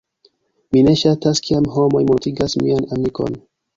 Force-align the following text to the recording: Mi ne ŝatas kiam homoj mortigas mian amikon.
Mi 0.77 0.81
ne 0.87 0.93
ŝatas 1.01 1.41
kiam 1.49 1.67
homoj 1.75 2.03
mortigas 2.13 2.59
mian 2.65 2.89
amikon. 2.97 3.43